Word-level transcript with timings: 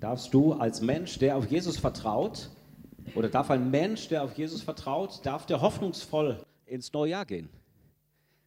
darfst 0.00 0.32
du 0.32 0.54
als 0.54 0.80
Mensch, 0.80 1.18
der 1.18 1.36
auf 1.36 1.50
Jesus 1.50 1.76
vertraut, 1.76 2.48
oder 3.14 3.28
darf 3.28 3.50
ein 3.50 3.70
Mensch, 3.70 4.08
der 4.08 4.22
auf 4.22 4.36
Jesus 4.36 4.62
vertraut, 4.62 5.20
darf 5.24 5.46
der 5.46 5.60
hoffnungsvoll 5.60 6.44
ins 6.66 6.92
neue 6.92 7.10
Jahr 7.10 7.26
gehen? 7.26 7.48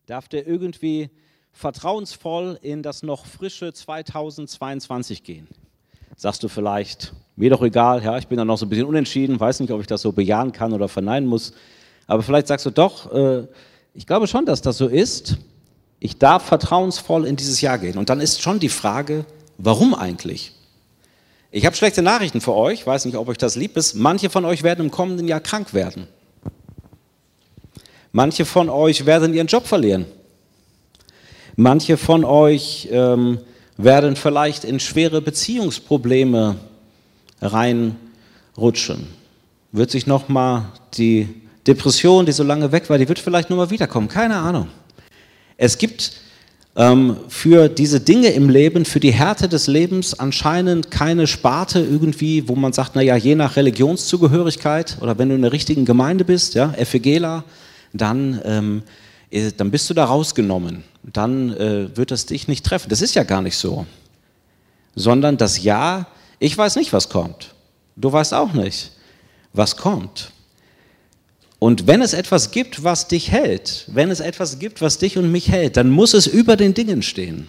Darf 0.05 0.27
der 0.27 0.47
irgendwie 0.47 1.09
vertrauensvoll 1.52 2.59
in 2.61 2.81
das 2.81 3.04
noch 3.04 3.25
frische 3.25 3.73
2022 3.73 5.23
gehen? 5.23 5.47
Sagst 6.16 6.43
du 6.43 6.47
vielleicht, 6.47 7.13
mir 7.36 7.50
doch 7.50 7.61
egal, 7.61 8.04
ja, 8.04 8.17
ich 8.17 8.27
bin 8.27 8.38
da 8.38 8.45
noch 8.45 8.57
so 8.57 8.65
ein 8.65 8.70
bisschen 8.70 8.85
unentschieden, 8.85 9.39
weiß 9.39 9.59
nicht, 9.59 9.71
ob 9.71 9.81
ich 9.81 9.88
das 9.88 10.01
so 10.01 10.11
bejahen 10.11 10.51
kann 10.51 10.73
oder 10.73 10.88
verneinen 10.88 11.27
muss. 11.27 11.54
Aber 12.07 12.23
vielleicht 12.23 12.47
sagst 12.47 12.65
du 12.65 12.70
doch, 12.70 13.11
äh, 13.11 13.47
ich 13.93 14.07
glaube 14.07 14.27
schon, 14.27 14.45
dass 14.45 14.61
das 14.61 14.77
so 14.77 14.88
ist. 14.88 15.38
Ich 15.99 16.17
darf 16.17 16.43
vertrauensvoll 16.43 17.25
in 17.25 17.35
dieses 17.35 17.61
Jahr 17.61 17.77
gehen. 17.77 17.97
Und 17.97 18.09
dann 18.09 18.21
ist 18.21 18.41
schon 18.41 18.59
die 18.59 18.70
Frage, 18.70 19.25
warum 19.57 19.96
eigentlich? 19.96 20.54
Ich 21.56 21.68
habe 21.68 21.75
schlechte 21.75 22.02
Nachrichten 22.02 22.42
für 22.42 22.56
euch, 22.56 22.88
weiß 22.88 23.06
nicht, 23.06 23.16
ob 23.16 23.28
euch 23.28 23.38
das 23.38 23.56
lieb 23.56 23.78
ist. 23.78 23.93
Manche 23.93 24.32
von 24.32 24.43
euch 24.43 24.64
werden 24.64 24.86
im 24.86 24.89
kommenden 24.89 25.28
Jahr 25.28 25.39
krank 25.39 25.71
werden. 25.76 26.07
Manche 28.12 28.43
von 28.43 28.71
euch 28.71 29.06
werden 29.06 29.36
ihren 29.36 29.46
Job 29.46 29.68
verlieren. 29.68 30.07
Manche 31.56 31.98
von 31.98 32.26
euch 32.26 32.89
ähm, 32.92 33.38
werden 33.78 34.16
vielleicht 34.16 34.64
in 34.64 34.80
schwere 34.80 35.22
Beziehungsprobleme 35.22 36.56
reinrutschen. 37.39 39.06
Wird 39.72 39.92
sich 39.92 40.08
nochmal 40.08 40.72
die 40.98 41.30
Depression, 41.67 42.26
die 42.26 42.31
so 42.31 42.44
lange 42.44 42.72
weg 42.72 42.90
war, 42.90 42.98
die 42.98 43.08
wird 43.08 43.20
vielleicht 43.20 43.52
nur 43.52 43.58
mal 43.58 43.70
wiederkommen. 43.70 44.08
Keine 44.08 44.38
Ahnung. 44.38 44.70
Es 45.58 45.78
gibt 45.78 46.14
für 46.75 47.69
diese 47.69 48.00
Dinge 48.00 48.30
im 48.30 48.50
Leben, 48.50 48.86
für 48.86 49.00
die 49.00 49.14
Härte 49.14 49.47
des 49.47 49.67
Lebens 49.67 50.19
anscheinend 50.19 50.89
keine 50.89 51.27
Sparte 51.27 51.80
irgendwie, 51.80 52.48
wo 52.48 52.56
man 52.56 52.73
sagt, 52.73 52.95
naja, 52.95 53.16
je 53.16 53.36
nach 53.36 53.58
Religionszugehörigkeit 53.58 54.98
oder 55.00 55.20
wenn 55.20 55.30
du 55.30 55.36
in 55.36 55.44
der 55.44 55.52
richtigen 55.52 55.86
Gemeinde 55.86 56.25
bist, 56.25 56.56
ja, 56.56 56.70
FEGela, 56.70 57.44
dann, 57.94 58.42
ähm, 58.44 58.83
äh, 59.30 59.52
dann 59.56 59.70
bist 59.70 59.88
du 59.89 59.94
da 59.94 60.06
rausgenommen. 60.06 60.83
Dann 61.03 61.56
äh, 61.56 61.95
wird 61.95 62.09
das 62.09 62.25
dich 62.25 62.48
nicht 62.48 62.66
treffen. 62.66 62.89
Das 62.89 63.02
ist 63.02 63.14
ja 63.14 63.23
gar 63.23 63.44
nicht 63.44 63.58
so. 63.58 63.86
Sondern 64.95 65.38
das 65.38 65.64
Ja, 65.64 66.08
ich 66.39 66.58
weiß 66.58 66.76
nicht, 66.78 66.92
was 66.92 67.09
kommt. 67.09 67.53
Du 67.95 68.11
weißt 68.11 68.33
auch 68.33 68.53
nicht, 68.53 68.92
was 69.53 69.78
kommt. 69.78 70.31
Und 71.64 71.88
wenn 71.88 72.02
es 72.02 72.11
etwas 72.11 72.52
gibt, 72.52 72.83
was 72.83 73.08
dich 73.08 73.31
hält, 73.31 73.86
wenn 73.88 74.11
es 74.11 74.19
etwas 74.19 74.59
gibt, 74.59 74.81
was 74.81 74.97
dich 74.97 75.17
und 75.17 75.31
mich 75.31 75.47
hält, 75.47 75.78
dann 75.78 75.89
muss 75.89 76.14
es 76.14 76.28
über 76.28 76.58
den 76.58 76.73
Dingen 76.73 77.02
stehen. 77.02 77.47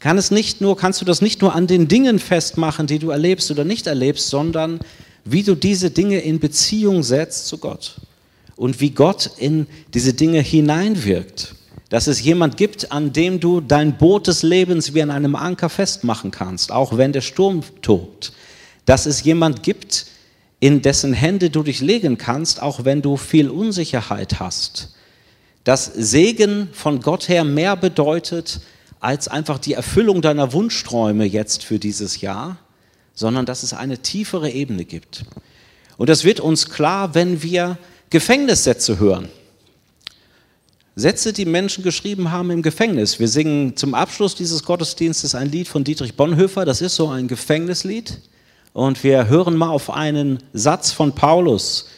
Kann 0.00 0.18
es 0.18 0.32
nicht 0.32 0.60
nur, 0.60 0.76
kannst 0.76 1.00
du 1.00 1.04
das 1.04 1.22
nicht 1.22 1.42
nur 1.42 1.54
an 1.54 1.68
den 1.68 1.86
Dingen 1.86 2.18
festmachen, 2.18 2.88
die 2.88 2.98
du 2.98 3.10
erlebst 3.10 3.48
oder 3.52 3.62
nicht 3.62 3.86
erlebst, 3.86 4.30
sondern 4.30 4.80
wie 5.24 5.44
du 5.44 5.54
diese 5.54 5.92
Dinge 5.92 6.18
in 6.18 6.40
Beziehung 6.40 7.04
setzt 7.04 7.46
zu 7.46 7.58
Gott 7.58 8.00
und 8.56 8.80
wie 8.80 8.90
Gott 8.90 9.30
in 9.38 9.68
diese 9.94 10.12
Dinge 10.12 10.40
hineinwirkt. 10.40 11.54
Dass 11.88 12.08
es 12.08 12.20
jemand 12.20 12.56
gibt, 12.56 12.90
an 12.90 13.12
dem 13.12 13.38
du 13.38 13.60
dein 13.60 13.96
Boot 13.96 14.26
des 14.26 14.42
Lebens 14.42 14.92
wie 14.92 15.02
an 15.02 15.12
einem 15.12 15.36
Anker 15.36 15.68
festmachen 15.68 16.32
kannst, 16.32 16.72
auch 16.72 16.96
wenn 16.96 17.12
der 17.12 17.20
Sturm 17.20 17.60
tobt. 17.80 18.32
Dass 18.86 19.06
es 19.06 19.22
jemand 19.22 19.62
gibt, 19.62 20.06
in 20.60 20.82
dessen 20.82 21.12
Hände 21.12 21.50
du 21.50 21.62
dich 21.62 21.80
legen 21.80 22.18
kannst, 22.18 22.62
auch 22.62 22.84
wenn 22.84 23.02
du 23.02 23.16
viel 23.16 23.50
Unsicherheit 23.50 24.40
hast. 24.40 24.94
Dass 25.64 25.84
Segen 25.86 26.68
von 26.72 27.00
Gott 27.00 27.28
her 27.28 27.44
mehr 27.44 27.76
bedeutet 27.76 28.60
als 29.00 29.28
einfach 29.28 29.58
die 29.58 29.74
Erfüllung 29.74 30.22
deiner 30.22 30.52
Wunschträume 30.52 31.24
jetzt 31.24 31.64
für 31.64 31.78
dieses 31.78 32.20
Jahr, 32.20 32.58
sondern 33.14 33.46
dass 33.46 33.62
es 33.62 33.72
eine 33.72 33.98
tiefere 33.98 34.50
Ebene 34.50 34.84
gibt. 34.84 35.24
Und 35.96 36.08
das 36.08 36.24
wird 36.24 36.40
uns 36.40 36.70
klar, 36.70 37.14
wenn 37.14 37.42
wir 37.42 37.78
Gefängnissätze 38.10 38.98
hören. 38.98 39.28
Sätze, 40.94 41.34
die 41.34 41.44
Menschen 41.44 41.84
geschrieben 41.84 42.30
haben 42.30 42.50
im 42.50 42.62
Gefängnis. 42.62 43.18
Wir 43.18 43.28
singen 43.28 43.76
zum 43.76 43.94
Abschluss 43.94 44.34
dieses 44.34 44.62
Gottesdienstes 44.62 45.34
ein 45.34 45.50
Lied 45.50 45.68
von 45.68 45.84
Dietrich 45.84 46.14
Bonhoeffer, 46.14 46.64
das 46.64 46.80
ist 46.80 46.96
so 46.96 47.08
ein 47.08 47.28
Gefängnislied. 47.28 48.18
Und 48.76 49.02
wir 49.02 49.28
hören 49.28 49.56
mal 49.56 49.70
auf 49.70 49.88
einen 49.88 50.38
Satz 50.52 50.92
von 50.92 51.14
Paulus, 51.14 51.88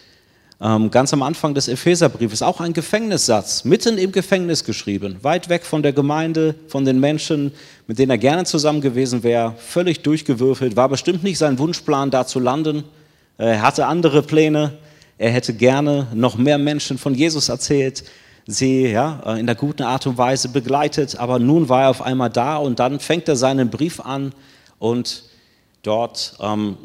ähm, 0.61 0.93
ganz 0.93 1.13
am 1.13 1.25
Anfang 1.25 1.53
des 1.53 1.67
Epheserbriefes, 1.67 2.41
auch 2.41 2.61
ein 2.61 2.73
Gefängnissatz, 2.73 3.65
mitten 3.65 3.99
im 3.99 4.13
Gefängnis 4.13 4.63
geschrieben, 4.63 5.17
weit 5.23 5.49
weg 5.49 5.67
von 5.67 5.83
der 5.83 5.93
Gemeinde, 5.93 6.55
von 6.69 6.85
den 6.85 7.01
Menschen, 7.01 7.51
mit 7.89 7.99
denen 7.99 8.13
er 8.13 8.19
gerne 8.19 8.45
zusammen 8.45 8.81
gewesen 8.81 9.25
wäre, 9.25 9.57
völlig 9.59 10.05
durchgewürfelt, 10.05 10.77
war 10.77 10.89
bestimmt 10.89 11.25
nicht 11.25 11.39
sein 11.39 11.59
Wunschplan, 11.59 12.13
da 12.13 12.29
zu 12.29 12.39
landen. 12.39 12.85
Er 13.39 13.61
hatte 13.61 13.87
andere 13.87 14.23
Pläne, 14.23 14.75
er 15.19 15.33
hätte 15.33 15.55
gerne 15.55 16.07
noch 16.15 16.39
mehr 16.39 16.59
Menschen 16.59 16.97
von 16.97 17.13
Jesus 17.13 17.49
erzählt, 17.49 18.05
sie 18.47 18.87
ja, 18.87 19.35
in 19.37 19.47
der 19.47 19.57
guten 19.57 19.83
Art 19.83 20.07
und 20.07 20.17
Weise 20.17 20.49
begleitet, 20.49 21.19
aber 21.19 21.41
nun 21.41 21.69
war 21.69 21.83
er 21.83 21.91
auf 21.91 22.03
einmal 22.03 22.31
da 22.31 22.57
und 22.57 22.79
dann 22.79 23.01
fängt 23.01 23.27
er 23.27 23.35
seinen 23.35 23.69
Brief 23.69 23.99
an 23.99 24.33
und 24.79 25.28
Dort 25.83 26.37
ähm, 26.41 26.77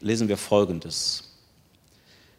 lesen 0.00 0.28
wir 0.28 0.36
Folgendes. 0.36 1.24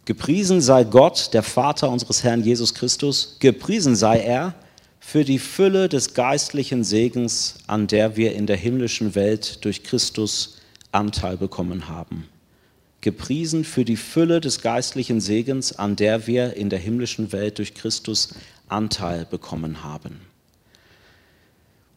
Gepriesen 0.06 0.59
sei 0.59 0.86
Gott, 0.86 1.34
der 1.34 1.44
Vater 1.44 1.90
unseres 1.90 2.24
Herrn 2.24 2.44
Jesus 2.44 2.74
Christus, 2.74 3.38
gepriesen 3.40 3.96
sei 3.96 4.22
er 4.22 4.56
für 5.00 5.24
die 5.24 5.40
Fülle 5.40 5.88
des 5.88 6.14
geistlichen 6.14 6.84
Segens, 6.84 7.56
an 7.68 7.88
der 7.88 8.18
wir 8.18 8.34
in 8.34 8.48
der 8.48 8.58
himmlischen 8.58 9.14
Welt 9.16 9.64
durch 9.64 9.84
Christus 9.84 10.58
Anteil 10.92 11.38
bekommen 11.38 11.88
haben. 11.88 12.28
Gepriesen 13.02 13.64
für 13.64 13.86
die 13.86 13.98
Fülle 13.98 14.42
des 14.42 14.62
geistlichen 14.62 15.22
Segens, 15.22 15.78
an 15.78 15.96
der 15.96 16.28
wir 16.28 16.56
in 16.56 16.69
der 16.69 16.80
himmlischen 16.80 17.31
Welt 17.31 17.59
durch 17.59 17.74
Christus 17.74 18.36
Anteil 18.68 19.25
bekommen 19.25 19.84
haben. 19.84 20.22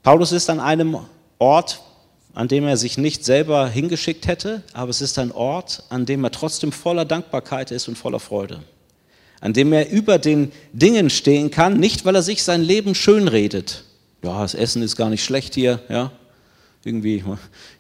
Paulus 0.03 0.33
ist 0.33 0.51
an 0.51 0.61
einem 0.61 0.99
Ort, 1.39 1.81
an 2.35 2.49
dem 2.49 2.67
er 2.67 2.77
sich 2.77 2.99
nicht 2.99 3.25
selber 3.25 3.69
hingeschickt 3.69 4.27
hätte, 4.27 4.63
aber 4.73 4.91
es 4.91 5.01
ist 5.01 5.19
ein 5.19 5.33
Ort, 5.33 5.83
an 5.91 6.07
dem 6.07 6.25
er 6.25 6.31
trotzdem 6.31 6.73
voller 6.73 7.05
Dankbarkeit 7.05 7.71
ist 7.71 7.89
und 7.89 7.99
voller 7.99 8.21
Freude. 8.21 8.61
An 9.41 9.53
dem 9.53 9.73
er 9.73 9.91
über 9.91 10.19
den 10.19 10.53
Dingen 10.73 11.11
stehen 11.11 11.51
kann, 11.51 11.79
nicht 11.79 12.05
weil 12.05 12.15
er 12.15 12.23
sich 12.23 12.43
sein 12.43 12.63
Leben 12.63 12.95
schönredet. 12.95 13.85
Ja, 14.23 14.41
das 14.41 14.55
Essen 14.55 14.83
ist 14.83 14.97
gar 14.97 15.11
nicht 15.11 15.25
schlecht 15.25 15.55
hier, 15.55 15.81
ja, 15.89 16.13
irgendwie 16.85 17.25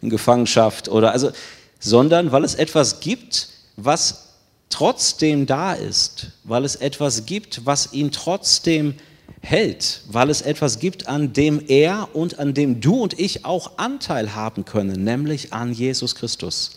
in 0.01 0.11
Gefangenschaft 0.11 0.89
oder 0.89 1.13
also, 1.13 1.31
sondern 1.79 2.33
weil 2.33 2.45
es 2.45 2.55
etwas 2.55 3.01
gibt, 3.01 3.49
was 3.77 4.29
trotzdem 4.69 5.47
da 5.47 5.73
ist, 5.73 6.29
weil 6.45 6.65
es 6.65 6.77
etwas 6.77 7.27
gibt, 7.27 7.65
was 7.65 7.93
ihn 7.93 8.11
trotzdem 8.11 8.95
hält, 9.41 10.03
weil 10.09 10.31
es 10.31 10.43
etwas 10.43 10.78
gibt, 10.78 11.09
an 11.09 11.32
dem 11.32 11.62
er 11.66 12.09
und 12.15 12.38
an 12.38 12.54
dem 12.54 12.81
du 12.81 13.03
und 13.03 13.19
ich 13.19 13.44
auch 13.44 13.72
Anteil 13.78 14.34
haben 14.34 14.65
können, 14.65 15.04
nämlich 15.04 15.53
an 15.53 15.72
Jesus 15.72 16.15
Christus. 16.15 16.72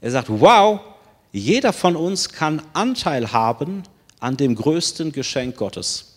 Er 0.00 0.10
sagt, 0.10 0.28
wow, 0.28 0.80
jeder 1.32 1.72
von 1.72 1.96
uns 1.96 2.28
kann 2.30 2.62
Anteil 2.72 3.32
haben 3.32 3.82
an 4.20 4.36
dem 4.36 4.54
größten 4.54 5.12
Geschenk 5.12 5.56
Gottes, 5.56 6.14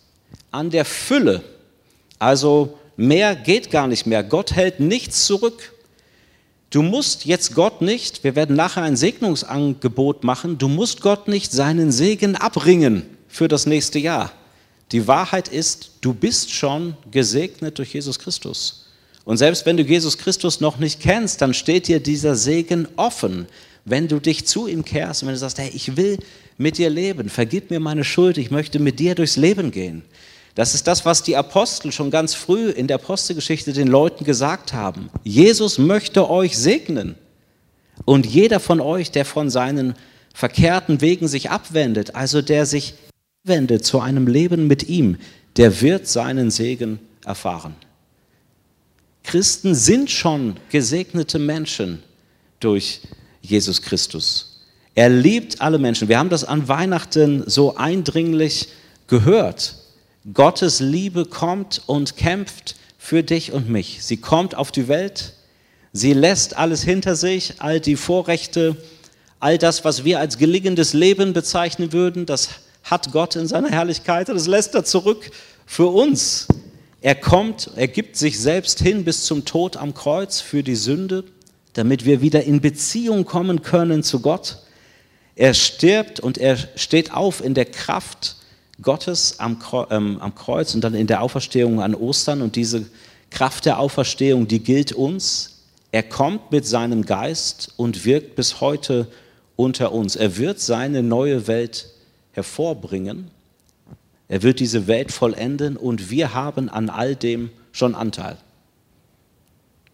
an 0.51 0.69
der 0.69 0.85
Fülle. 0.85 1.43
Also 2.19 2.77
mehr 2.95 3.35
geht 3.35 3.71
gar 3.71 3.87
nicht 3.87 4.05
mehr. 4.05 4.23
Gott 4.23 4.53
hält 4.53 4.79
nichts 4.79 5.25
zurück. 5.25 5.73
Du 6.69 6.83
musst 6.83 7.25
jetzt 7.25 7.55
Gott 7.55 7.81
nicht, 7.81 8.23
wir 8.23 8.35
werden 8.35 8.55
nachher 8.55 8.83
ein 8.83 8.95
Segnungsangebot 8.95 10.23
machen, 10.23 10.59
du 10.59 10.67
musst 10.67 11.01
Gott 11.01 11.27
nicht 11.27 11.51
seinen 11.51 11.91
Segen 11.91 12.35
abringen 12.35 13.05
für 13.27 13.47
das 13.47 13.65
nächste 13.65 13.97
Jahr. 13.97 14.31
Die 14.91 15.07
Wahrheit 15.07 15.47
ist, 15.47 15.91
du 16.01 16.13
bist 16.13 16.51
schon 16.51 16.97
gesegnet 17.11 17.77
durch 17.77 17.93
Jesus 17.93 18.17
Christus. 18.17 18.85
Und 19.23 19.37
selbst 19.37 19.65
wenn 19.65 19.77
du 19.77 19.83
Jesus 19.83 20.17
Christus 20.17 20.59
noch 20.59 20.79
nicht 20.79 20.99
kennst, 20.99 21.41
dann 21.41 21.53
steht 21.53 21.87
dir 21.87 21.99
dieser 21.99 22.35
Segen 22.35 22.87
offen, 22.95 23.45
wenn 23.85 24.07
du 24.07 24.19
dich 24.19 24.47
zu 24.47 24.67
ihm 24.67 24.83
kehrst 24.83 25.21
und 25.21 25.27
wenn 25.27 25.35
du 25.35 25.39
sagst, 25.39 25.59
hey, 25.59 25.69
ich 25.73 25.95
will 25.95 26.17
mit 26.57 26.77
dir 26.77 26.89
leben, 26.89 27.29
vergib 27.29 27.69
mir 27.69 27.79
meine 27.79 28.03
Schuld, 28.03 28.37
ich 28.37 28.51
möchte 28.51 28.79
mit 28.79 28.99
dir 28.99 29.15
durchs 29.15 29.37
Leben 29.37 29.71
gehen. 29.71 30.03
Das 30.55 30.73
ist 30.73 30.87
das, 30.87 31.05
was 31.05 31.23
die 31.23 31.37
Apostel 31.37 31.91
schon 31.91 32.11
ganz 32.11 32.33
früh 32.33 32.69
in 32.69 32.87
der 32.87 32.95
Apostelgeschichte 32.95 33.71
den 33.71 33.87
Leuten 33.87 34.25
gesagt 34.25 34.73
haben. 34.73 35.09
Jesus 35.23 35.77
möchte 35.77 36.29
euch 36.29 36.57
segnen. 36.57 37.15
Und 38.05 38.25
jeder 38.25 38.59
von 38.59 38.81
euch, 38.81 39.11
der 39.11 39.25
von 39.25 39.49
seinen 39.49 39.93
verkehrten 40.33 41.01
Wegen 41.01 41.27
sich 41.27 41.49
abwendet, 41.49 42.15
also 42.15 42.41
der 42.41 42.65
sich 42.65 42.95
wendet 43.49 43.83
zu 43.83 43.99
einem 43.99 44.27
Leben 44.27 44.67
mit 44.67 44.87
ihm, 44.87 45.17
der 45.57 45.81
wird 45.81 46.07
seinen 46.07 46.51
Segen 46.51 46.99
erfahren. 47.25 47.75
Christen 49.23 49.75
sind 49.75 50.09
schon 50.09 50.55
gesegnete 50.69 51.37
Menschen 51.37 52.01
durch 52.61 53.01
Jesus 53.41 53.81
Christus. 53.81 54.61
Er 54.95 55.09
liebt 55.09 55.61
alle 55.61 55.77
Menschen. 55.77 56.07
Wir 56.07 56.17
haben 56.17 56.29
das 56.29 56.45
an 56.45 56.67
Weihnachten 56.69 57.43
so 57.45 57.75
eindringlich 57.75 58.69
gehört. 59.07 59.75
Gottes 60.33 60.79
Liebe 60.79 61.25
kommt 61.25 61.81
und 61.85 62.15
kämpft 62.15 62.75
für 62.97 63.23
dich 63.23 63.51
und 63.51 63.69
mich. 63.69 63.99
Sie 64.01 64.17
kommt 64.17 64.55
auf 64.55 64.71
die 64.71 64.87
Welt, 64.87 65.33
Sie 65.91 66.13
lässt 66.13 66.55
alles 66.55 66.83
hinter 66.83 67.15
sich, 67.15 67.55
all 67.59 67.79
die 67.79 67.95
Vorrechte, 67.95 68.77
all 69.39 69.57
das, 69.57 69.83
was 69.85 70.03
wir 70.03 70.19
als 70.19 70.37
gelingendes 70.37 70.93
Leben 70.93 71.33
bezeichnen 71.33 71.93
würden, 71.93 72.25
das 72.25 72.49
hat 72.89 73.11
Gott 73.11 73.35
in 73.35 73.47
seiner 73.47 73.69
Herrlichkeit 73.69 74.29
und 74.29 74.35
das 74.35 74.47
lässt 74.47 74.75
er 74.75 74.83
zurück 74.83 75.31
für 75.65 75.87
uns. 75.87 76.47
Er 77.01 77.15
kommt, 77.15 77.71
er 77.75 77.87
gibt 77.87 78.17
sich 78.17 78.39
selbst 78.39 78.79
hin 78.79 79.05
bis 79.05 79.23
zum 79.23 79.45
Tod 79.45 79.77
am 79.77 79.93
Kreuz 79.93 80.41
für 80.41 80.63
die 80.63 80.75
Sünde, 80.75 81.23
damit 81.73 82.05
wir 82.05 82.21
wieder 82.21 82.43
in 82.43 82.59
Beziehung 82.59 83.25
kommen 83.25 83.61
können 83.61 84.03
zu 84.03 84.19
Gott. 84.19 84.57
Er 85.35 85.53
stirbt 85.53 86.19
und 86.19 86.37
er 86.37 86.57
steht 86.75 87.13
auf 87.13 87.41
in 87.43 87.53
der 87.53 87.65
Kraft 87.65 88.35
Gottes 88.81 89.39
am 89.39 89.59
ähm, 89.89 90.19
Kreuz 90.35 90.73
und 90.73 90.83
dann 90.83 90.93
in 90.93 91.07
der 91.07 91.21
Auferstehung 91.21 91.81
an 91.81 91.95
Ostern. 91.95 92.41
Und 92.41 92.55
diese 92.55 92.85
Kraft 93.29 93.65
der 93.65 93.79
Auferstehung, 93.79 94.47
die 94.47 94.59
gilt 94.59 94.91
uns. 94.91 95.63
Er 95.91 96.03
kommt 96.03 96.51
mit 96.51 96.65
seinem 96.65 97.05
Geist 97.05 97.73
und 97.77 98.05
wirkt 98.05 98.35
bis 98.35 98.61
heute 98.61 99.07
unter 99.55 99.91
uns. 99.91 100.15
Er 100.15 100.37
wird 100.37 100.59
seine 100.59 101.03
neue 101.03 101.47
Welt 101.47 101.87
hervorbringen. 102.39 103.29
Er 104.27 104.43
wird 104.43 104.59
diese 104.59 104.87
Welt 104.87 105.11
vollenden 105.11 105.75
und 105.75 106.09
wir 106.09 106.33
haben 106.33 106.69
an 106.69 106.89
all 106.89 107.15
dem 107.15 107.49
schon 107.71 107.95
Anteil. 107.95 108.37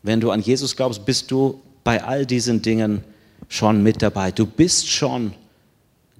Wenn 0.04 0.22
du 0.22 0.30
an 0.32 0.42
Jesus 0.42 0.76
glaubst, 0.76 1.06
bist 1.06 1.32
du 1.32 1.62
bei 1.84 2.04
all 2.04 2.26
diesen 2.26 2.62
Dingen 2.62 3.04
schon 3.48 3.82
mit 3.82 4.02
dabei. 4.02 4.32
Du 4.32 4.46
bist 4.46 4.88
schon 4.88 5.34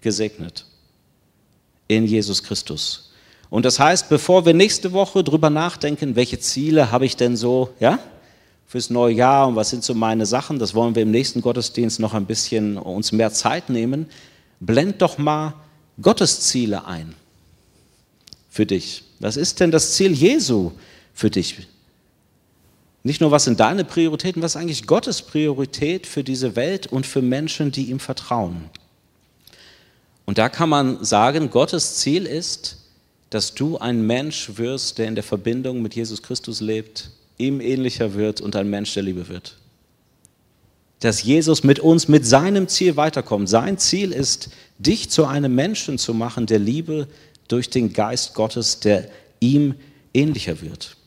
gesegnet 0.02 0.66
in 1.88 2.06
Jesus 2.06 2.42
Christus. 2.42 3.12
Und 3.52 3.66
das 3.66 3.80
heißt, 3.80 4.10
bevor 4.10 4.46
wir 4.46 4.54
nächste 4.54 4.92
Woche 4.92 5.24
drüber 5.24 5.52
nachdenken, 5.52 6.16
welche 6.16 6.40
Ziele 6.40 6.92
habe 6.92 7.06
ich 7.06 7.16
denn 7.16 7.38
so, 7.38 7.70
ja, 7.80 8.00
fürs 8.66 8.90
neue 8.90 9.14
Jahr 9.14 9.48
und 9.48 9.56
was 9.56 9.70
sind 9.70 9.84
so 9.84 9.94
meine 9.94 10.26
Sachen, 10.26 10.58
das 10.58 10.74
wollen 10.74 10.96
wir 10.96 11.04
im 11.04 11.12
nächsten 11.12 11.42
Gottesdienst 11.42 12.00
noch 12.00 12.16
ein 12.16 12.26
bisschen 12.26 12.78
uns 12.78 13.12
mehr 13.12 13.32
Zeit 13.32 13.70
nehmen, 13.70 14.08
blend 14.60 15.02
doch 15.02 15.20
mal 15.20 15.54
Gottes 16.02 16.42
Ziele 16.42 16.86
ein 16.86 17.16
für 18.50 18.66
dich. 18.66 19.04
Was 19.20 19.38
ist 19.38 19.60
denn 19.60 19.72
das 19.72 19.94
Ziel 19.94 20.12
Jesu 20.12 20.72
für 21.14 21.30
dich? 21.30 21.68
Nicht 23.04 23.22
nur, 23.22 23.32
was 23.32 23.44
sind 23.44 23.60
deine 23.60 23.86
Prioritäten, 23.86 24.42
was 24.42 24.54
ist 24.54 24.62
eigentlich 24.62 24.88
Gottes 24.88 25.22
Priorität 25.22 26.08
für 26.08 26.24
diese 26.24 26.56
Welt 26.56 26.88
und 26.88 27.06
für 27.06 27.22
Menschen, 27.22 27.72
die 27.72 27.92
ihm 27.92 28.00
vertrauen? 28.00 28.70
Und 30.26 30.40
da 30.40 30.50
kann 30.50 30.70
man 30.70 31.04
sagen, 31.06 31.52
Gottes 31.52 31.98
Ziel 31.98 32.26
ist, 32.26 32.78
dass 33.30 33.54
du 33.54 33.78
ein 33.78 34.06
Mensch 34.08 34.58
wirst, 34.58 34.98
der 34.98 35.08
in 35.08 35.16
der 35.16 35.24
Verbindung 35.24 35.82
mit 35.82 35.96
Jesus 35.96 36.24
Christus 36.24 36.62
lebt, 36.62 37.12
ihm 37.38 37.62
ähnlicher 37.62 38.16
wird 38.16 38.42
und 38.42 38.56
ein 38.56 38.70
Mensch 38.70 38.94
der 38.94 39.04
Liebe 39.04 39.28
wird. 39.28 39.58
Dass 41.00 41.24
Jesus 41.24 41.64
mit 41.64 41.80
uns, 41.80 42.08
mit 42.08 42.26
seinem 42.26 42.68
Ziel 42.68 42.96
weiterkommt. 42.96 43.50
Sein 43.50 43.78
Ziel 43.78 44.12
ist, 44.12 44.50
dich 44.78 45.10
zu 45.10 45.26
einem 45.26 45.54
Menschen 45.54 45.98
zu 45.98 46.14
machen, 46.14 46.46
der 46.46 46.60
Liebe 46.60 47.08
durch 47.48 47.70
den 47.70 47.94
Geist 47.94 48.34
Gottes, 48.34 48.80
der 48.80 49.08
ihm 49.40 49.76
ähnlicher 50.14 50.62
wird. 50.62 50.98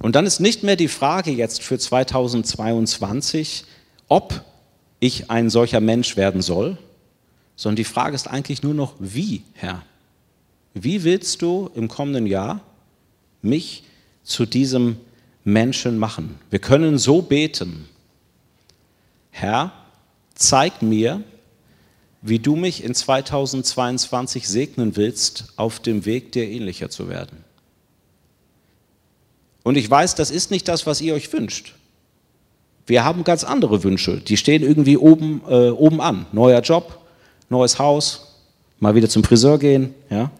Und 0.00 0.14
dann 0.14 0.26
ist 0.26 0.40
nicht 0.40 0.62
mehr 0.62 0.76
die 0.76 0.88
Frage 0.88 1.30
jetzt 1.30 1.62
für 1.62 1.78
2022, 1.78 3.64
ob 4.08 4.44
ich 5.00 5.30
ein 5.30 5.50
solcher 5.50 5.80
Mensch 5.80 6.16
werden 6.16 6.42
soll, 6.42 6.78
sondern 7.56 7.76
die 7.76 7.84
Frage 7.84 8.14
ist 8.14 8.28
eigentlich 8.28 8.62
nur 8.62 8.74
noch, 8.74 8.94
wie, 8.98 9.42
Herr? 9.54 9.82
Wie 10.74 11.02
willst 11.02 11.42
du 11.42 11.70
im 11.74 11.88
kommenden 11.88 12.26
Jahr 12.26 12.60
mich 13.42 13.82
zu 14.22 14.46
diesem 14.46 14.96
Menschen 15.44 15.98
machen? 15.98 16.36
Wir 16.50 16.60
können 16.60 16.98
so 16.98 17.22
beten, 17.22 17.88
Herr, 19.40 19.72
zeig 20.34 20.82
mir, 20.82 21.22
wie 22.22 22.38
du 22.38 22.56
mich 22.56 22.82
in 22.82 22.94
2022 22.94 24.48
segnen 24.48 24.96
willst, 24.96 25.52
auf 25.56 25.80
dem 25.80 26.04
Weg, 26.04 26.32
dir 26.32 26.48
ähnlicher 26.48 26.90
zu 26.90 27.08
werden. 27.08 27.44
Und 29.62 29.76
ich 29.76 29.88
weiß, 29.88 30.14
das 30.14 30.30
ist 30.30 30.50
nicht 30.50 30.66
das, 30.66 30.86
was 30.86 31.00
ihr 31.00 31.14
euch 31.14 31.32
wünscht. 31.32 31.74
Wir 32.86 33.04
haben 33.04 33.22
ganz 33.22 33.44
andere 33.44 33.84
Wünsche, 33.84 34.16
die 34.16 34.36
stehen 34.36 34.62
irgendwie 34.62 34.96
oben, 34.96 35.42
äh, 35.46 35.68
oben 35.68 36.00
an. 36.00 36.26
Neuer 36.32 36.62
Job, 36.62 36.98
neues 37.50 37.78
Haus, 37.78 38.40
mal 38.80 38.94
wieder 38.94 39.08
zum 39.08 39.22
Friseur 39.22 39.58
gehen, 39.58 39.94
ja. 40.10 40.30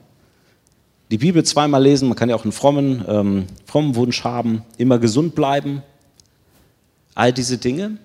Die 1.11 1.19
Bibel 1.19 1.45
zweimal 1.45 1.83
lesen, 1.83 2.09
man 2.09 2.17
kann 2.17 2.29
ja 2.29 2.37
auch 2.37 2.45
einen 2.45 2.53
frommen, 2.53 3.05
ähm, 3.07 3.47
frommen 3.65 3.95
Wunsch 3.95 4.25
haben, 4.25 4.63
immer 4.77 4.99
gesund 4.99 5.35
bleiben, 5.35 5.83
all 7.15 7.33
diese 7.33 7.59
Dinge. 7.59 7.99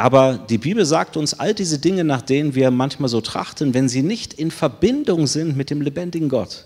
Aber 0.00 0.38
die 0.48 0.56
Bibel 0.56 0.86
sagt 0.86 1.18
uns, 1.18 1.34
all 1.34 1.52
diese 1.52 1.78
Dinge, 1.78 2.04
nach 2.04 2.22
denen 2.22 2.54
wir 2.54 2.70
manchmal 2.70 3.10
so 3.10 3.20
trachten, 3.20 3.74
wenn 3.74 3.86
sie 3.86 4.00
nicht 4.00 4.32
in 4.32 4.50
Verbindung 4.50 5.26
sind 5.26 5.58
mit 5.58 5.68
dem 5.68 5.82
lebendigen 5.82 6.30
Gott, 6.30 6.64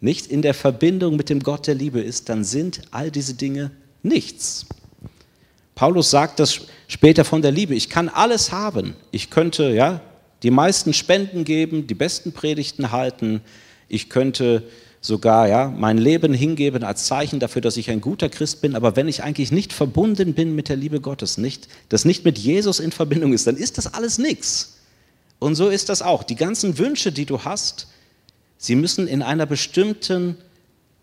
nicht 0.00 0.26
in 0.26 0.42
der 0.42 0.52
Verbindung 0.52 1.14
mit 1.14 1.30
dem 1.30 1.44
Gott 1.44 1.68
der 1.68 1.76
Liebe 1.76 2.00
ist, 2.00 2.28
dann 2.28 2.42
sind 2.42 2.82
all 2.90 3.12
diese 3.12 3.34
Dinge 3.34 3.70
nichts. 4.02 4.66
Paulus 5.76 6.10
sagt 6.10 6.40
das 6.40 6.62
später 6.88 7.24
von 7.24 7.40
der 7.40 7.52
Liebe. 7.52 7.72
Ich 7.76 7.88
kann 7.88 8.08
alles 8.08 8.50
haben. 8.50 8.96
Ich 9.12 9.30
könnte 9.30 9.70
ja 9.70 10.00
die 10.42 10.50
meisten 10.50 10.92
Spenden 10.92 11.44
geben, 11.44 11.86
die 11.86 11.94
besten 11.94 12.32
Predigten 12.32 12.90
halten. 12.90 13.42
Ich 13.86 14.10
könnte 14.10 14.64
sogar 15.02 15.48
ja, 15.48 15.68
mein 15.76 15.98
Leben 15.98 16.32
hingeben 16.32 16.84
als 16.84 17.04
Zeichen 17.04 17.40
dafür, 17.40 17.60
dass 17.60 17.76
ich 17.76 17.90
ein 17.90 18.00
guter 18.00 18.28
Christ 18.28 18.62
bin. 18.62 18.76
Aber 18.76 18.94
wenn 18.96 19.08
ich 19.08 19.24
eigentlich 19.24 19.50
nicht 19.50 19.72
verbunden 19.72 20.32
bin 20.32 20.54
mit 20.54 20.68
der 20.68 20.76
Liebe 20.76 21.00
Gottes, 21.00 21.36
nicht, 21.36 21.68
das 21.88 22.04
nicht 22.04 22.24
mit 22.24 22.38
Jesus 22.38 22.78
in 22.78 22.92
Verbindung 22.92 23.32
ist, 23.32 23.46
dann 23.46 23.56
ist 23.56 23.76
das 23.76 23.92
alles 23.92 24.18
nichts. 24.18 24.78
Und 25.40 25.56
so 25.56 25.68
ist 25.68 25.88
das 25.88 26.02
auch. 26.02 26.22
Die 26.22 26.36
ganzen 26.36 26.78
Wünsche, 26.78 27.10
die 27.10 27.26
du 27.26 27.40
hast, 27.40 27.88
sie 28.58 28.76
müssen 28.76 29.08
in 29.08 29.22
einer 29.22 29.44
bestimmten 29.44 30.36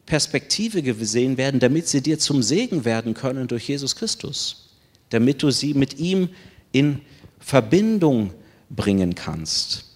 Perspektive 0.05 0.81
gesehen 0.81 1.37
werden, 1.37 1.59
damit 1.59 1.89
sie 1.89 2.01
dir 2.01 2.17
zum 2.19 2.41
Segen 2.41 2.85
werden 2.85 3.13
können 3.13 3.49
durch 3.49 3.67
Jesus 3.67 3.97
Christus. 3.97 4.69
Damit 5.09 5.43
du 5.43 5.51
sie 5.51 5.73
mit 5.73 5.99
ihm 5.99 6.29
in 6.71 7.01
Verbindung 7.39 8.31
bringen 8.69 9.13
kannst. 9.13 9.88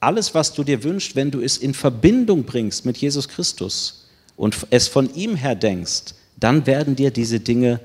Alles, 0.00 0.34
was 0.34 0.54
du 0.54 0.64
dir 0.64 0.82
wünschst, 0.82 1.14
wenn 1.14 1.30
du 1.30 1.40
es 1.40 1.58
in 1.58 1.74
Verbindung 1.74 2.44
bringst 2.44 2.86
mit 2.86 2.96
Jesus 2.96 3.28
Christus 3.28 4.06
und 4.36 4.56
es 4.70 4.88
von 4.88 5.14
ihm 5.14 5.36
her 5.36 5.54
denkst, 5.54 6.14
dann 6.38 6.66
werden 6.66 6.96
dir 6.96 7.10
diese 7.10 7.38
Dinge 7.38 7.80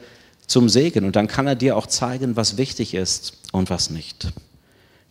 zum 0.47 0.69
Segen 0.69 1.03
und 1.03 1.15
dann 1.17 1.27
kann 1.27 1.47
er 1.47 1.55
dir 1.55 1.75
auch 1.75 1.87
zeigen, 1.87 2.37
was 2.37 2.57
wichtig 2.57 2.93
ist 2.93 3.33
und 3.51 3.69
was 3.69 3.89
nicht. 3.89 4.31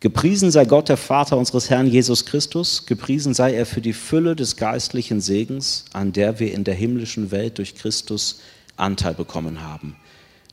Gepriesen 0.01 0.51
sei 0.51 0.65
Gott, 0.65 0.89
der 0.89 0.97
Vater 0.97 1.37
unseres 1.37 1.71
Herrn 1.71 1.87
Jesus 1.87 2.25
Christus, 2.27 2.87
gepriesen 2.87 3.35
sei 3.35 3.55
er 3.55 3.67
für 3.67 3.81
die 3.81 3.93
Fülle 3.93 4.37
des 4.37 4.57
geistlichen 4.57 5.21
Segens, 5.21 5.87
an 5.93 6.13
der 6.13 6.41
wir 6.41 6.53
in 6.53 6.65
der 6.65 6.75
himmlischen 6.75 7.31
Welt 7.31 7.59
durch 7.59 7.75
Christus 7.75 8.41
Anteil 8.77 9.15
bekommen 9.15 9.63
haben. 9.63 9.97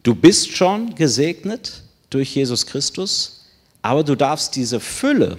Du 0.04 0.16
bist 0.16 0.56
schon 0.56 0.96
gesegnet 0.96 1.84
durch 2.10 2.36
Jesus 2.36 2.66
Christus, 2.66 3.46
aber 3.82 4.04
du 4.04 4.16
darfst 4.16 4.56
diese 4.56 4.80
Fülle 4.80 5.38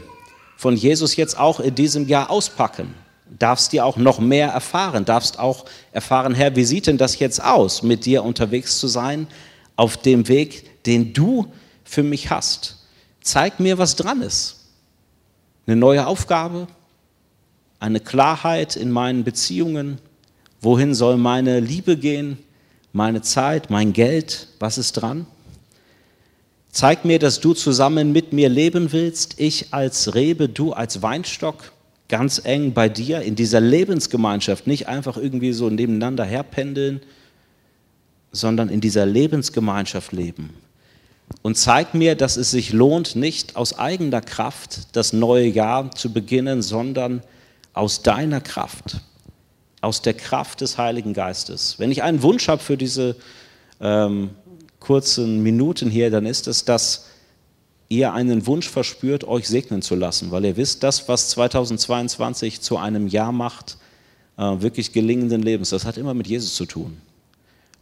von 0.56 0.76
Jesus 0.76 1.16
jetzt 1.16 1.38
auch 1.38 1.61
in 1.61 1.75
diesem 1.75 2.09
Jahr 2.09 2.30
auspacken. 2.30 2.94
Darfst 3.38 3.73
dir 3.73 3.85
auch 3.85 3.97
noch 3.97 4.18
mehr 4.18 4.49
erfahren. 4.49 5.04
Darfst 5.04 5.38
auch 5.38 5.64
erfahren, 5.92 6.35
Herr, 6.35 6.54
wie 6.54 6.64
sieht 6.64 6.87
denn 6.87 6.99
das 6.99 7.18
jetzt 7.18 7.42
aus, 7.42 7.82
mit 7.82 8.04
dir 8.04 8.25
unterwegs 8.25 8.78
zu 8.78 8.88
sein 8.88 9.26
auf 9.76 9.97
dem 9.97 10.28
Weg, 10.28 10.85
den 10.85 11.12
du 11.12 11.47
für 11.85 12.02
mich 12.02 12.30
hast. 12.30 12.78
Zeig 13.21 13.61
mir, 13.61 13.78
was 13.78 13.97
dran 13.97 14.23
ist. 14.23 14.68
Eine 15.66 15.76
neue 15.76 16.06
Aufgabe, 16.06 16.66
eine 17.78 18.00
Klarheit 18.00 18.76
in 18.76 18.90
meinen 18.90 19.25
Beziehungen. 19.25 19.99
Wohin 20.61 20.94
soll 20.94 21.16
meine 21.16 21.61
Liebe 21.61 21.97
gehen, 21.97 22.38
meine 22.92 23.23
Zeit, 23.23 23.71
mein 23.71 23.92
Geld? 23.92 24.49
Was 24.59 24.78
ist 24.78 24.92
dran? 24.92 25.26
Zeig 26.73 27.05
mir, 27.05 27.19
dass 27.19 27.41
du 27.41 27.52
zusammen 27.52 28.12
mit 28.12 28.33
mir 28.33 28.49
leben 28.49 28.93
willst, 28.93 29.35
ich 29.38 29.75
als 29.75 30.14
Rebe, 30.14 30.49
du 30.49 30.73
als 30.73 31.02
Weinstock, 31.02 31.71
ganz 32.09 32.41
eng 32.43 32.73
bei 32.73 32.88
dir 32.88 33.21
in 33.21 33.37
dieser 33.37 33.61
Lebensgemeinschaft, 33.61 34.67
nicht 34.67 34.88
einfach 34.88 35.19
irgendwie 35.19 35.52
so 35.52 35.69
nebeneinander 35.69 36.25
herpendeln, 36.25 37.02
sondern 38.33 38.71
in 38.71 38.81
dieser 38.81 39.05
Lebensgemeinschaft 39.05 40.12
leben. 40.12 40.55
Und 41.43 41.59
zeig 41.59 41.93
mir, 41.93 42.14
dass 42.14 42.38
es 42.38 42.50
sich 42.50 42.73
lohnt, 42.73 43.17
nicht 43.17 43.57
aus 43.57 43.79
eigener 43.79 44.23
Kraft 44.23 44.97
das 44.97 45.12
neue 45.12 45.47
Jahr 45.47 45.91
zu 45.91 46.11
beginnen, 46.11 46.62
sondern 46.62 47.23
aus 47.75 48.00
deiner 48.00 48.41
Kraft, 48.41 48.97
aus 49.83 50.00
der 50.00 50.14
Kraft 50.14 50.62
des 50.62 50.79
Heiligen 50.79 51.12
Geistes. 51.12 51.79
Wenn 51.79 51.93
ich 51.93 52.02
einen 52.02 52.23
Wunsch 52.23 52.49
habe 52.49 52.62
für 52.62 52.79
diese 52.79 53.17
ähm, 53.79 54.31
kurzen 54.83 55.43
Minuten 55.43 55.91
hier, 55.91 56.11
dann 56.11 56.27
ist 56.27 56.47
es, 56.47 56.65
dass 56.65 57.07
ihr 57.89 58.12
einen 58.12 58.47
Wunsch 58.47 58.69
verspürt, 58.69 59.25
euch 59.25 59.49
segnen 59.49 59.83
zu 59.83 59.95
lassen, 59.95 60.31
weil 60.31 60.45
ihr 60.45 60.57
wisst, 60.57 60.83
das, 60.83 61.09
was 61.09 61.29
2022 61.31 62.61
zu 62.61 62.79
einem 62.79 63.07
Jahr 63.07 63.33
macht, 63.33 63.77
äh, 64.39 64.43
wirklich 64.43 64.93
gelingenden 64.93 65.43
Lebens, 65.43 65.71
das 65.71 65.85
hat 65.85 65.99
immer 65.99 66.15
mit 66.15 66.27
Jesus 66.27 66.55
zu 66.55 66.65
tun. 66.65 66.97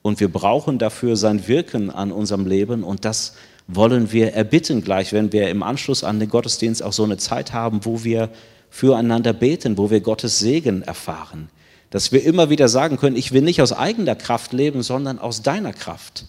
Und 0.02 0.18
wir 0.20 0.32
brauchen 0.32 0.78
dafür 0.78 1.16
sein 1.16 1.46
Wirken 1.46 1.90
an 1.90 2.10
unserem 2.10 2.46
Leben 2.46 2.82
und 2.82 3.04
das 3.04 3.34
wollen 3.66 4.12
wir 4.12 4.34
erbitten 4.34 4.82
gleich, 4.82 5.12
wenn 5.12 5.32
wir 5.32 5.48
im 5.48 5.62
Anschluss 5.62 6.02
an 6.02 6.18
den 6.18 6.28
Gottesdienst 6.28 6.82
auch 6.82 6.92
so 6.92 7.04
eine 7.04 7.18
Zeit 7.18 7.52
haben, 7.52 7.84
wo 7.84 8.02
wir 8.02 8.30
füreinander 8.68 9.32
beten, 9.32 9.78
wo 9.78 9.90
wir 9.90 10.00
Gottes 10.00 10.38
Segen 10.38 10.82
erfahren. 10.82 11.50
Dass 11.90 12.12
wir 12.12 12.24
immer 12.24 12.50
wieder 12.50 12.68
sagen 12.68 12.96
können, 12.96 13.16
ich 13.16 13.32
will 13.32 13.42
nicht 13.42 13.60
aus 13.62 13.72
eigener 13.72 14.14
Kraft 14.14 14.52
leben, 14.52 14.82
sondern 14.82 15.18
aus 15.18 15.42
deiner 15.42 15.72
Kraft. 15.72 16.26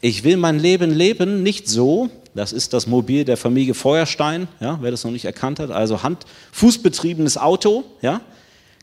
Ich 0.00 0.24
will 0.24 0.36
mein 0.36 0.58
Leben 0.58 0.90
leben 0.90 1.42
nicht 1.42 1.68
so, 1.68 2.08
das 2.34 2.52
ist 2.52 2.72
das 2.72 2.86
Mobil 2.86 3.24
der 3.24 3.36
Familie 3.36 3.74
Feuerstein, 3.74 4.48
ja, 4.60 4.78
wer 4.80 4.90
das 4.90 5.04
noch 5.04 5.10
nicht 5.10 5.24
erkannt 5.24 5.58
hat, 5.58 5.70
also 5.70 6.02
Hand-Fußbetriebenes 6.02 7.36
Auto, 7.36 7.84
ja, 8.00 8.20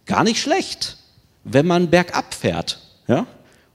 gar 0.05 0.23
nicht 0.23 0.39
schlecht, 0.39 0.97
wenn 1.43 1.65
man 1.65 1.89
bergab 1.89 2.33
fährt, 2.33 2.79
ja, 3.07 3.25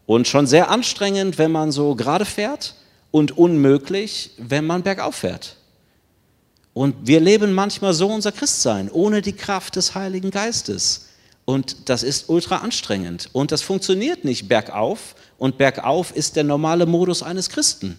und 0.06 0.28
schon 0.28 0.46
sehr 0.46 0.70
anstrengend, 0.70 1.38
wenn 1.38 1.50
man 1.50 1.72
so 1.72 1.94
gerade 1.94 2.24
fährt 2.24 2.74
und 3.10 3.36
unmöglich, 3.36 4.30
wenn 4.38 4.64
man 4.64 4.82
bergauf 4.82 5.16
fährt. 5.16 5.56
Und 6.74 7.06
wir 7.06 7.20
leben 7.20 7.52
manchmal 7.52 7.92
so 7.92 8.08
unser 8.08 8.32
Christsein, 8.32 8.90
ohne 8.90 9.20
die 9.20 9.34
Kraft 9.34 9.76
des 9.76 9.94
Heiligen 9.94 10.30
Geistes. 10.30 11.08
Und 11.44 11.88
das 11.88 12.02
ist 12.02 12.28
ultra 12.28 12.58
anstrengend. 12.58 13.28
Und 13.32 13.52
das 13.52 13.62
funktioniert 13.62 14.24
nicht 14.24 14.48
bergauf. 14.48 15.14
Und 15.42 15.58
bergauf 15.58 16.14
ist 16.14 16.36
der 16.36 16.44
normale 16.44 16.86
Modus 16.86 17.20
eines 17.20 17.48
Christen. 17.48 17.98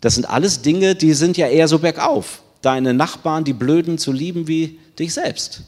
Das 0.00 0.14
sind 0.14 0.24
alles 0.24 0.62
Dinge, 0.62 0.94
die 0.94 1.12
sind 1.12 1.36
ja 1.36 1.48
eher 1.48 1.68
so 1.68 1.78
bergauf. 1.80 2.40
Deine 2.62 2.94
Nachbarn, 2.94 3.44
die 3.44 3.52
Blöden 3.52 3.98
zu 3.98 4.10
lieben 4.10 4.48
wie 4.48 4.78
dich 4.98 5.12
selbst. 5.12 5.64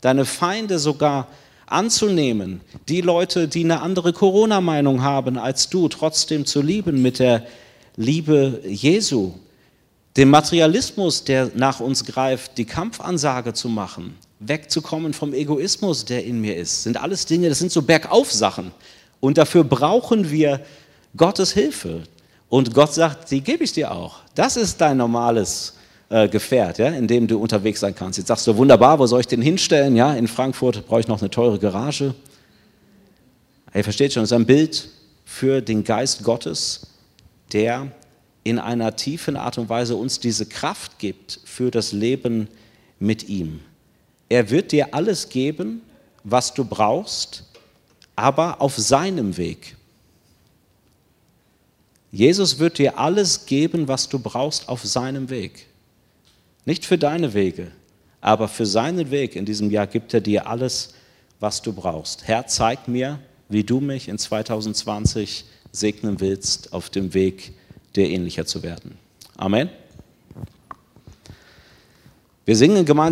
Deine 0.00 0.24
Feinde 0.24 0.78
sogar 0.78 1.28
anzunehmen. 1.66 2.62
Die 2.88 3.02
Leute, 3.02 3.48
die 3.48 3.64
eine 3.64 3.82
andere 3.82 4.14
Corona-Meinung 4.14 5.02
haben 5.02 5.36
als 5.36 5.68
du, 5.68 5.88
trotzdem 5.88 6.46
zu 6.46 6.62
lieben 6.62 7.02
mit 7.02 7.18
der 7.18 7.46
Liebe 7.96 8.62
Jesu 8.66 9.34
dem 10.16 10.30
Materialismus, 10.30 11.24
der 11.24 11.50
nach 11.54 11.80
uns 11.80 12.04
greift, 12.04 12.56
die 12.56 12.64
Kampfansage 12.64 13.52
zu 13.52 13.68
machen, 13.68 14.16
wegzukommen 14.40 15.12
vom 15.12 15.34
Egoismus, 15.34 16.06
der 16.06 16.24
in 16.24 16.40
mir 16.40 16.56
ist, 16.56 16.84
sind 16.84 16.96
alles 16.96 17.26
Dinge, 17.26 17.50
das 17.50 17.58
sind 17.58 17.70
so 17.70 17.82
Bergauf-Sachen. 17.82 18.72
Und 19.20 19.38
dafür 19.38 19.64
brauchen 19.64 20.30
wir 20.30 20.60
Gottes 21.16 21.52
Hilfe. 21.52 22.02
Und 22.48 22.74
Gott 22.74 22.94
sagt, 22.94 23.30
die 23.30 23.40
gebe 23.40 23.64
ich 23.64 23.72
dir 23.72 23.90
auch. 23.90 24.20
Das 24.34 24.56
ist 24.56 24.80
dein 24.80 24.98
normales 24.98 25.74
äh, 26.08 26.28
Gefährt, 26.28 26.78
ja, 26.78 26.88
in 26.88 27.08
dem 27.08 27.26
du 27.26 27.38
unterwegs 27.38 27.80
sein 27.80 27.94
kannst. 27.94 28.18
Jetzt 28.18 28.28
sagst 28.28 28.46
du, 28.46 28.56
wunderbar, 28.56 28.98
wo 28.98 29.06
soll 29.06 29.20
ich 29.20 29.26
den 29.26 29.42
hinstellen? 29.42 29.96
Ja, 29.96 30.14
in 30.14 30.28
Frankfurt 30.28 30.86
brauche 30.86 31.00
ich 31.00 31.08
noch 31.08 31.20
eine 31.20 31.30
teure 31.30 31.58
Garage. 31.58 32.14
Ihr 33.74 33.84
versteht 33.84 34.12
schon, 34.12 34.22
das 34.22 34.30
ist 34.30 34.36
ein 34.36 34.46
Bild 34.46 34.88
für 35.24 35.60
den 35.60 35.82
Geist 35.82 36.22
Gottes, 36.22 36.86
der 37.52 37.88
in 38.44 38.60
einer 38.60 38.94
tiefen 38.94 39.36
Art 39.36 39.58
und 39.58 39.68
Weise 39.68 39.96
uns 39.96 40.20
diese 40.20 40.46
Kraft 40.46 41.00
gibt 41.00 41.40
für 41.44 41.72
das 41.72 41.92
Leben 41.92 42.48
mit 43.00 43.28
ihm. 43.28 43.60
Er 44.28 44.50
wird 44.50 44.72
dir 44.72 44.94
alles 44.94 45.28
geben, 45.28 45.82
was 46.22 46.54
du 46.54 46.64
brauchst, 46.64 47.44
aber 48.16 48.60
auf 48.60 48.76
seinem 48.76 49.36
Weg. 49.36 49.76
Jesus 52.10 52.58
wird 52.58 52.78
dir 52.78 52.98
alles 52.98 53.44
geben, 53.46 53.88
was 53.88 54.08
du 54.08 54.18
brauchst, 54.18 54.68
auf 54.68 54.84
seinem 54.84 55.28
Weg. 55.28 55.66
Nicht 56.64 56.86
für 56.86 56.96
deine 56.96 57.34
Wege, 57.34 57.70
aber 58.20 58.48
für 58.48 58.66
seinen 58.66 59.10
Weg 59.10 59.36
in 59.36 59.44
diesem 59.44 59.70
Jahr 59.70 59.86
gibt 59.86 60.14
er 60.14 60.20
dir 60.20 60.46
alles, 60.46 60.94
was 61.38 61.60
du 61.60 61.72
brauchst. 61.72 62.26
Herr, 62.26 62.46
zeig 62.46 62.88
mir, 62.88 63.18
wie 63.48 63.62
du 63.62 63.80
mich 63.80 64.08
in 64.08 64.18
2020 64.18 65.44
segnen 65.70 66.20
willst 66.20 66.72
auf 66.72 66.88
dem 66.88 67.12
Weg 67.12 67.52
dir 67.94 68.08
ähnlicher 68.08 68.46
zu 68.46 68.62
werden. 68.62 68.96
Amen. 69.36 69.68
Wir 72.46 72.56
singen 72.56 72.84
gemeinsam. 72.84 73.04